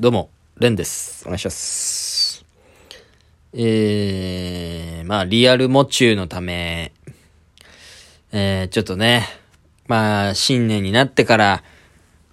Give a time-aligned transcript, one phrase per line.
[0.00, 1.24] どうも、レンです。
[1.26, 2.46] お願いします。
[3.52, 6.92] えー、まあ、リアルモチューのため、
[8.32, 9.26] えー、ちょっとね、
[9.88, 11.62] まあ、新年になってから、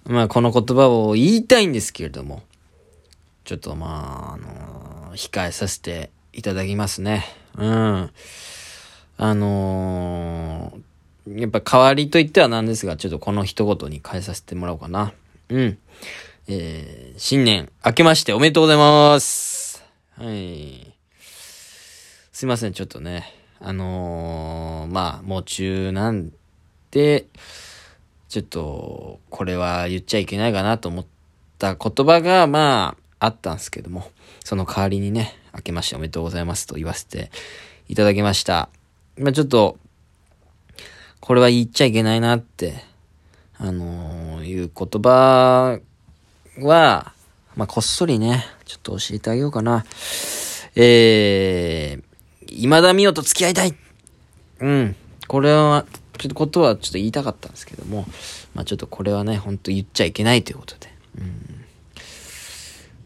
[0.06, 2.42] まあ、この言葉を言いたいんですけれども、
[3.44, 4.36] ちょっとまあ、あ
[5.10, 7.26] の控えさせていただきますね。
[7.58, 8.10] うん。
[9.18, 15.12] あのー、やっぱ代わりと言ってはなんですが、ちょっとこの一言に変えさせてもらおうかな。
[15.50, 15.78] うん。
[16.50, 19.84] えー、新年明けましておめでとうございます。
[20.16, 20.94] はい。
[22.32, 23.34] すいません、ちょっとね。
[23.60, 26.32] あのー、まあ、もう中なん
[26.90, 27.26] で、
[28.30, 31.06] ちょっと、これは言っちゃいけないかなと思っ
[31.58, 34.10] た言葉が、まあ、あったんですけども、
[34.42, 37.30] その代わりにね、明けましておめでとうございますと言わせて
[37.90, 38.70] いただきました。
[39.18, 39.76] まあ、ちょっと、
[41.20, 42.84] これは言っちゃいけないなって、
[43.58, 45.80] あのー、いう言葉
[46.66, 47.12] は、
[47.56, 49.84] まあ、こっそりね、ちょっと教えてあげようかな。
[50.74, 52.02] えー、
[52.48, 53.74] 今田美桜と付き合いたい
[54.60, 54.96] うん。
[55.26, 55.86] これは、
[56.18, 58.06] ちょっとことはちょっと言いたかったんですけども、
[58.54, 60.92] まあちょっとこれはね、ほんと言っちゃいけないということで。
[61.18, 61.64] うん。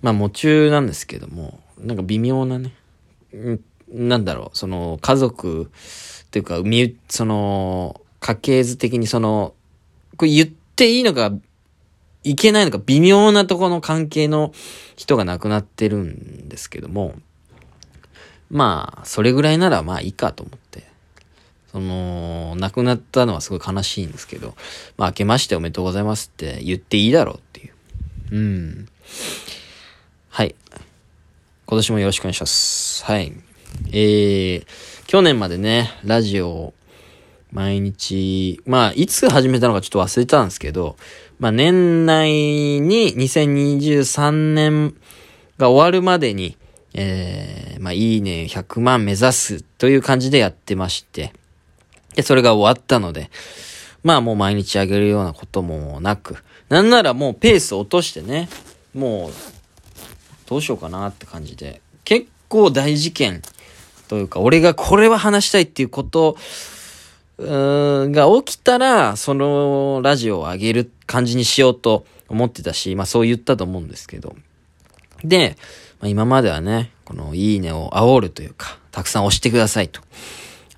[0.02, 2.72] まあ、夢中なんですけども、なんか微妙なね、
[3.32, 3.60] うん、
[3.92, 5.70] なんだろう、その、家族、
[6.26, 9.54] っていうか、み、その、家系図的にその、
[10.16, 11.30] これ言っていいのか、
[12.24, 14.52] いけないのか、微妙なところの関係の
[14.96, 17.14] 人が亡くなってるんですけども、
[18.50, 20.92] まあ、それぐらいならまあいいかと思って。
[21.72, 24.54] その、亡くなったのはすごい悲しいんですけど、
[24.98, 27.72] まあ、明けましておめでとうございますって言っていいだろうっていう。
[28.30, 28.88] うん。
[30.28, 30.54] はい。
[31.66, 33.04] 今年もよろしくお願いします。
[33.06, 33.32] はい。
[33.90, 34.66] えー、
[35.06, 36.74] 去年までね、ラジオ
[37.52, 40.96] 毎日、まあ、いつ始めたのかちょっと忘れたんですけど、
[41.42, 44.94] まあ、年内に2023年
[45.58, 46.56] が終わるまでに、
[46.94, 51.32] えー、まあ、いいね100万目指すという感じでやってまして、
[52.14, 53.28] で、それが終わったので、
[54.04, 56.36] まあもう毎日あげるようなこともなく、
[56.68, 58.48] なんならもうペース落としてね、
[58.94, 59.32] もう、
[60.48, 63.42] どうしようかなって感じで、結構大事件
[64.06, 66.36] というか、俺がこれは話したいっていうこと、
[67.38, 74.34] うーんが起きたら、そのラジオを上げる感じにしようと思ってたし、まあそう言ったと思うんですけど。
[75.22, 75.58] で、
[76.00, 80.00] まあ、今まではね、このいいねを煽るというか、たくさん押してくださいと。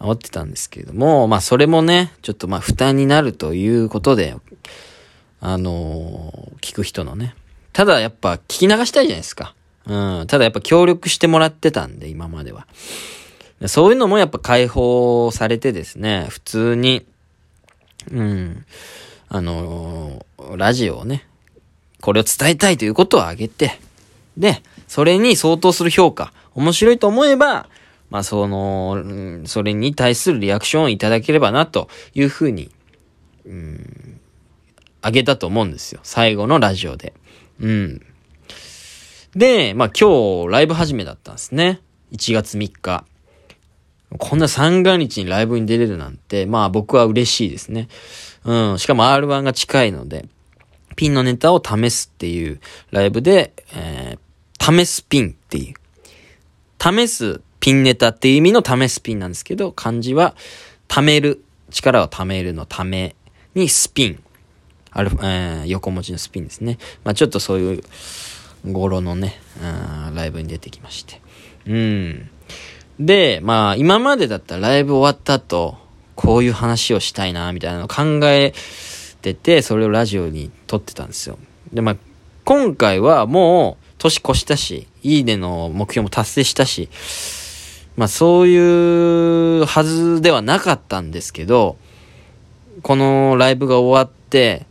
[0.01, 4.35] 煽ってたんですけれども、まあそれもね、ちょっとまあ負担になるということで、
[5.41, 7.37] あのー聞く人のね。
[7.73, 9.55] ただやっぱ聞き流したいじゃないですか。
[9.87, 10.27] うん。
[10.27, 12.67] ただやっぱ協力してもらってたんで、今までは。
[13.67, 17.07] そういうのもやっぱ解放されてですね、普通に、
[18.11, 18.65] うん。
[19.29, 20.25] あのー
[20.57, 21.27] ラジオをね、
[22.01, 23.79] これを伝えたいということをあげて、
[24.37, 27.69] で、それに相当する評価、面白いと思えば、
[28.11, 32.71] まあ、その、それに対するリアクションをいただければな、というふうに、
[33.47, 34.21] うん、
[35.03, 36.01] あげたと思うんですよ。
[36.03, 37.15] 最後のラジオで。
[37.61, 38.03] うん。
[39.35, 41.81] で、まあ、今日、ライブ始めだったんですね。
[42.13, 43.05] 1月3日。
[44.19, 47.89] こんな三が日にライブに出れるなんて、まあ僕は嬉しいですね。
[48.45, 48.79] うん。
[48.79, 50.27] しかも R1 が近いので、
[50.97, 52.61] ピンのネタを試すっていう
[52.91, 55.75] ライブで、えー、試すピンっていう。
[56.81, 60.35] 試すピンネタっていう意味の試すピンなんですけど、漢字は、
[60.89, 63.17] 貯める、力を貯めるのため
[63.55, 64.23] にスピン。
[64.91, 66.79] ある、えー、横文字のスピンですね。
[67.03, 67.83] まあちょっとそういう、
[68.71, 69.41] 語呂のね、
[70.15, 71.21] ライブに出てきまして。
[71.67, 72.31] うん。
[72.99, 75.79] で、まあ今までだったらライブ終わった後、
[76.17, 78.53] こういう話をしたいな、みたいなのを考え
[79.23, 81.39] てて、それをラジオに撮ってたんですよ。
[81.73, 81.97] で、まあ
[82.45, 86.89] 今回はもう年越したし、いいねの目標も達成したし、
[87.97, 91.77] まあそういうはずではなかったんですけど、
[92.83, 94.67] このライブが終わって、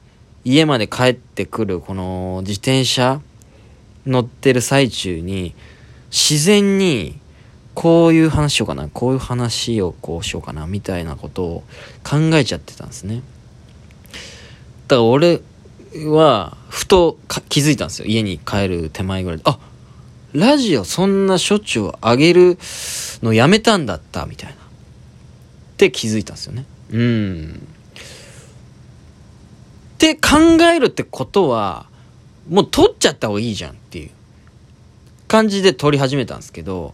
[0.45, 3.21] 家まで帰ってくるこの自転車
[4.05, 5.55] 乗ってる最中に、
[6.11, 7.19] 自然に
[7.75, 11.63] こういう話しようかな、こういう話をこうしようかな、みたいなことを
[12.03, 13.21] 考えちゃってたんですね。
[14.87, 15.41] だから俺
[16.05, 17.17] は、ふと
[17.49, 18.05] 気づいたんですよ。
[18.05, 19.43] 家に帰る手前ぐらいで。
[19.45, 19.59] あ
[20.33, 22.57] ラジオそんなしょっちゅう上げる
[23.21, 24.55] のやめたんだった、みたいな。
[24.55, 24.57] っ
[25.77, 26.65] て気づいたんですよね。
[26.91, 27.67] うん。
[29.95, 30.37] って考
[30.73, 31.87] えるってことは、
[32.49, 34.09] もう撮っちゃった方がいいじゃんっていう
[35.27, 36.93] 感じで撮り始めたんですけど、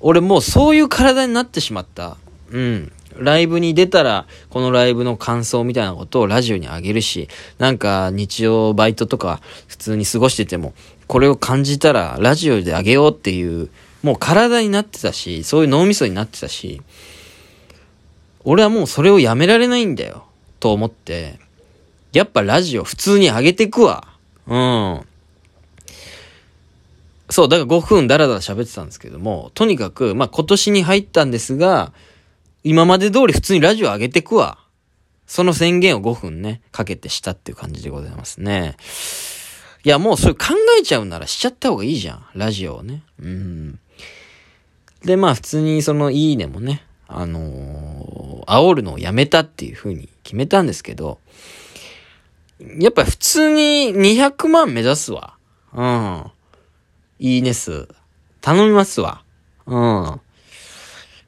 [0.00, 2.16] 俺もうそういう体になってしまった。
[2.50, 2.92] うん。
[3.18, 7.28] ライブに出たら、このライブの感想みたいなことをラジオにあげるし、
[7.58, 10.74] なんか日曜バイトとか普通に過ごしてても、
[11.06, 13.70] これを感じたらラジオであげようっていう、
[14.02, 16.82] もう体になってたし、そういう脳みそになってたし、
[18.44, 20.24] 俺はもうそれをやめられないんだよ、
[20.60, 21.38] と思って、
[22.12, 24.06] やっぱラジオ普通に上げてくわ。
[24.46, 25.00] うん。
[27.30, 31.92] そう、だから5分ダラダラ喋ってたんですけども、とにかく、まあ今年に入ったんですが、
[32.62, 34.58] 今まで通り普通にラジオ上げてくわ。
[35.26, 38.76] その宣言を5分ね、かけてしたっていう感じでございますね。
[39.84, 40.46] いや、もうそれ考
[40.78, 42.26] えちゃうならしちゃった方がいいじゃん。
[42.34, 43.02] ラジオをね。
[43.20, 43.78] うん。
[45.04, 51.18] で、まあ普通にそのいいねもね、あのー、煽るのをやめたっていう風に決めたんですけど、
[52.78, 55.34] やっぱ普通に200万目指すわ。
[55.72, 56.24] うん。
[57.18, 57.88] いいね数。
[58.40, 59.22] 頼みますわ。
[59.66, 60.20] うん。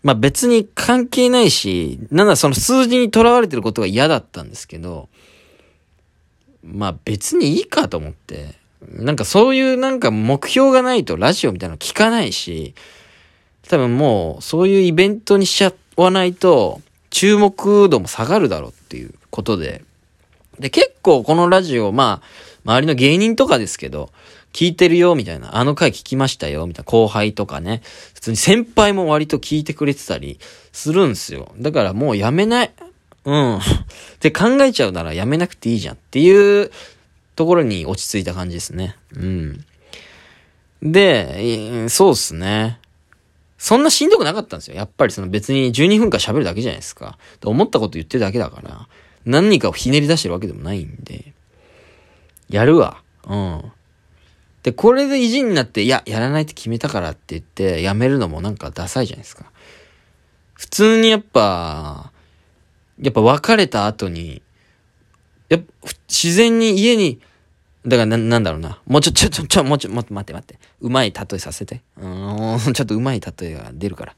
[0.02, 5.08] まあ別に関係ないし、なんだその数字にとらわれてることが嫌だったんですけど、
[6.62, 8.56] まあ別にいいかと思って。
[8.86, 12.74] なんかそういうなんか目標がないとラジオみたいなの聞かないし、
[13.68, 16.80] 多分もうそういうイベントにしちゃわないと
[17.10, 19.82] 注目度も下がるだろうっていうことで。
[20.58, 22.26] で、結構このラジオ、まあ、
[22.64, 24.10] 周りの芸人とかですけど、
[24.52, 25.56] 聞いてるよ、みたいな。
[25.56, 26.90] あの回聞きましたよ、みたいな。
[26.90, 27.82] 後輩とかね。
[28.14, 30.38] 普通に先輩も割と聞いてくれてたり
[30.72, 31.52] するんすよ。
[31.58, 32.72] だからもうやめない。
[33.24, 33.56] うん。
[33.58, 33.60] っ
[34.20, 36.70] て考えちゃうならやめなくていいじゃんっていう
[37.36, 38.96] ところに落ち着いた感じですね。
[39.14, 39.64] うん。
[40.82, 42.78] で、そうっすね。
[43.58, 44.76] そんなしんどくなかったんですよ。
[44.76, 47.18] やっぱりその別に12分間喋るだけじゃないですか。
[47.44, 48.88] 思ったこと言ってるだけだから、
[49.24, 51.32] 何かをひねり出してるわけでもないんで、
[52.48, 53.02] やるわ。
[53.26, 53.72] うん。
[54.62, 59.44] で、これで意地になって、いや、やらないって決めたからって言って、やめるのもなんかダサいじゃないですか。
[60.54, 62.12] 普通にやっぱ、
[63.00, 64.42] やっぱ別れた後に、
[65.48, 67.20] やっぱ、自然に家に、
[67.86, 68.80] だからな、なんだろうな。
[68.86, 70.58] もうちょ、ちょ、ちょ、ちょ、もうちょ、待って待って待って。
[70.80, 71.80] うまい例えさせて。
[71.96, 74.16] うん、ちょっとうまい例えが出るから。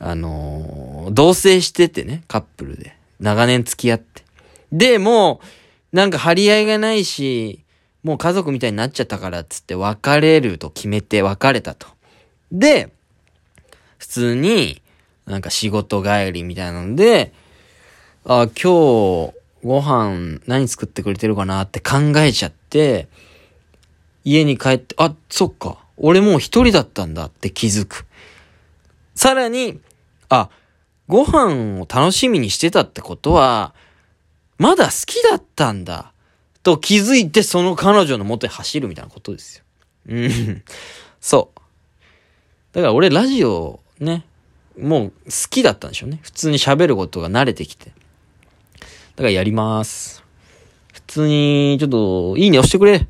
[0.00, 2.96] あのー、同棲しててね、カップルで。
[3.20, 4.24] 長年付き合って。
[4.72, 5.46] で、もう、
[5.92, 7.64] なんか張り合いがないし、
[8.02, 11.86] もう家族みたいになっちゃったからっつって別れると決めて別れたと。
[12.50, 12.92] で、
[13.98, 14.82] 普通に、
[15.26, 17.32] なんか仕事帰りみたいなので、
[18.24, 19.34] あ、今日、
[19.64, 23.08] ご飯何作ってくれてるかなって考えちゃって、
[24.24, 25.78] 家に帰って、あ、そっか。
[25.96, 28.06] 俺もう一人だったんだって気づく。
[29.14, 29.80] さらに、
[30.28, 30.48] あ、
[31.06, 33.74] ご飯を楽しみにしてたってことは、
[34.62, 36.12] まだ好きだったんだ。
[36.62, 39.64] と気づいてその彼女の元に走るみたいなことですよ。
[40.08, 40.62] うん。
[41.20, 41.60] そう。
[42.72, 44.24] だから俺ラジオね、
[44.78, 46.20] もう好きだったんでしょうね。
[46.22, 47.86] 普通に喋ることが慣れてきて。
[47.86, 50.22] だからやります。
[50.92, 53.06] 普通に、ちょっと、いいね押してくれ。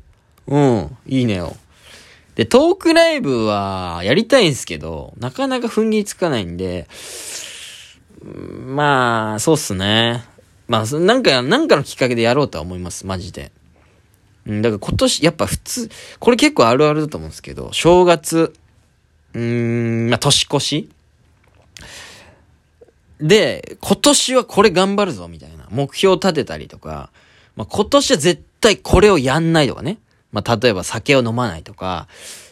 [0.47, 1.55] うん、いいねを。
[2.33, 6.87] で、トークライブはやりたいんですけど、なかなか踏ん切りつかないんで、
[8.23, 10.23] まあ、そうっすね。
[10.67, 13.51] まあ、なんか、なんかのきっかけでやろうとは思います、マジで。
[14.45, 15.89] うん、だから今年、やっぱ普通、
[16.19, 18.53] これ結構あるあるだと思うんですけど、正月、
[19.33, 20.89] うーん、まあ、年越し
[23.19, 25.67] で、今年はこれ頑張るぞ、みたいな。
[25.69, 27.09] 目標を立てたりとか、
[27.55, 29.97] まあ、今年は絶対これをやんないとかね。
[30.31, 32.07] まあ、例えば酒を飲まないとか、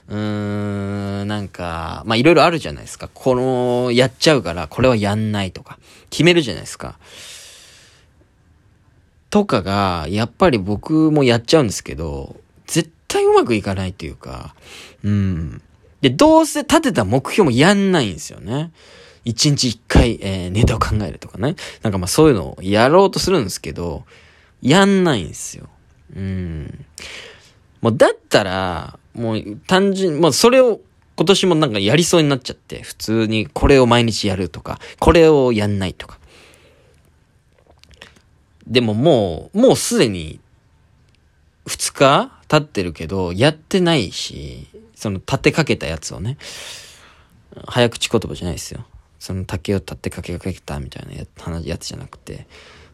[0.08, 3.10] うーん、なんか、まあ、いろいろあるじゃないですか。
[3.14, 5.78] この、やっちゃうから、これはやんないとか、
[6.10, 6.98] 決めるじゃないですか。
[9.32, 12.36] とかが、やっぱり僕もやっちゃうんですけど、
[12.68, 14.54] 絶対うまくいかないというか、
[15.04, 15.62] うん。
[16.02, 18.72] で、どうせ立てた目標もやんないんですよね。
[19.24, 21.56] 一日一回、えー、ネタを考えるとかね。
[21.82, 24.04] なんかまあそういうのをやろうとするんですけど、
[24.62, 25.70] やんないんですよ。
[26.16, 26.86] うん。
[27.82, 30.82] もうだったら、もう単純、もうそれを
[31.16, 36.20] 今年もなんかやりそうになっちゃって、普通にこれを毎日やるとか、これをやんないとか。
[38.68, 40.40] でももう、もうすでに、
[41.66, 46.38] 2日経ってるけど、やってないし、その立てかけたやつをね、
[47.68, 48.86] 早口言葉じゃないですよ。
[49.20, 52.48] その竹を立てかけかけたみたいなや話やつじゃなくて、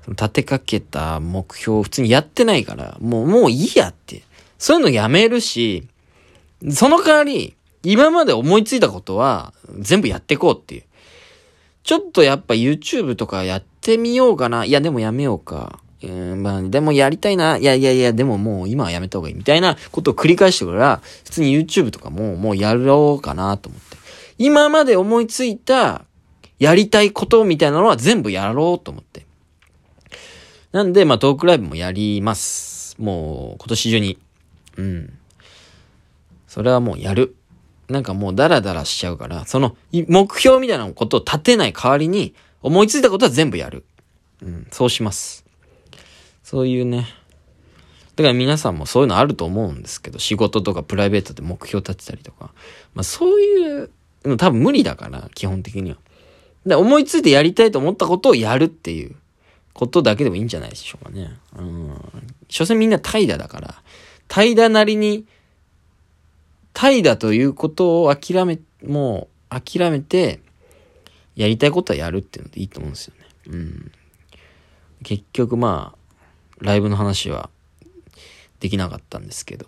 [0.04, 4.24] その立てかけた目標を普通にやってないから、もう、もういいやって。
[4.58, 5.88] そういうのやめるし、
[6.72, 10.84] その代わり、今まで思いついたことは全部やっていこうっていう。
[11.88, 14.66] ちょっとやっぱ YouTube とかやってみようかな。
[14.66, 15.80] いや、でもやめようか。
[16.04, 17.56] うん、まあ、でもやりたいな。
[17.56, 19.36] いやいやいや、でももう今はやめた方がいい。
[19.36, 23.96] みたいなことを繰り返してから、普通に YouTube とかももうやろうかなと思って。
[24.38, 26.04] 今まで思いついた
[26.60, 29.26] やりたいことみたいなのは全部やろうと思って。
[30.74, 32.98] なんで、まあトークライブもやります。
[33.00, 34.20] もう今年中に。
[34.76, 35.14] うん。
[36.50, 37.38] それはもうやる。
[37.90, 43.86] なんかもうダラダラしちゃうから、その目標みたいなことを立てない代わりに、思いついたことは全部やる。
[44.42, 45.46] うん、そうします。
[46.44, 47.08] そういうね。
[48.16, 52.52] だから皆さんもそういうのあると思うんですけど、仕事とかプライベートで目標立てたりとか。
[52.94, 53.90] まあそういう
[54.26, 55.98] の多分無理だから、基本的には。
[56.66, 59.16] で、思いついてやりたいと思ったことをやるっていう
[59.74, 61.38] ことだけでもいいんじゃないでしょうかね。
[61.58, 61.96] うん。
[62.50, 63.82] 所詮みんな怠惰だから、
[64.28, 65.26] 怠惰なりに、
[66.78, 70.42] 怠惰ということを諦め、もう諦めて、
[71.36, 73.26] やりたいことはやるっていうのでいいと思うんですよね。
[73.48, 73.92] うん。
[75.02, 75.98] 結局まあ、
[76.60, 77.50] ライブの話は
[78.60, 79.66] できなかったんですけど。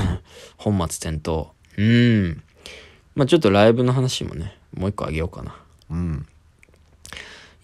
[0.56, 1.52] 本末転倒。
[1.76, 2.42] うん。
[3.14, 5.60] まあちょっとライブの話もね、もう一個あげようかな。
[5.90, 6.26] うん。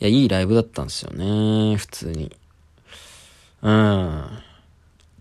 [0.01, 1.77] いや、いいライブだったんですよね。
[1.77, 2.31] 普通に。
[3.63, 4.29] うん。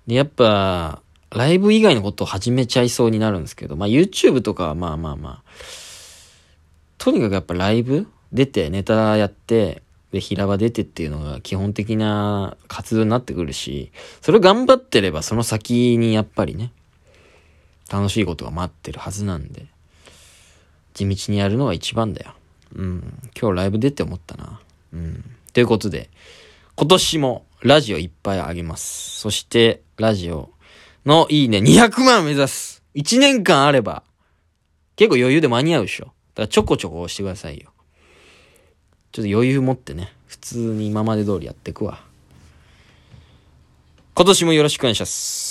[0.08, 1.02] で、やっぱ、
[1.32, 5.44] ライブ以外のことを始めちゃいそうになるんですけど、まあ YouTube とかはまあまあまあ。
[6.98, 16.74] とにかくやっぱライブ出て、ネタやって、で、平場出てっていうのが基本的な活動になってくるし、それを頑張ってればその先にやっぱりね、
[17.90, 19.68] 楽しいことが待ってるはずなんで、
[20.94, 22.34] 地道にやるのが一番だよ。
[22.76, 23.30] うん。
[23.40, 24.60] 今日ライブ出て思ったな。
[24.94, 25.24] うん。
[25.54, 26.10] ということで、
[26.76, 29.20] 今年もラジオいっぱいあげます。
[29.20, 30.50] そして、ラジオ
[31.06, 32.84] のいいね200万目指す。
[32.96, 34.04] 1年間あれば、
[34.96, 36.06] 結構余裕で間に合うでしょ。
[36.06, 37.72] だからちょこちょこ押してくださいよ。
[39.12, 42.00] ちょっと余裕持ってね、普通に今まで通りやっていくわ。
[44.14, 45.51] 今年もよろしくお願いします。